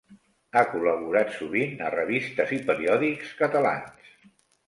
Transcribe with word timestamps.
Ha 0.53 0.61
col·laborat 0.69 1.33
sovint 1.35 1.83
a 1.89 1.91
revistes 1.95 2.53
i 2.57 2.59
periòdics 2.71 3.35
catalans. 3.43 4.11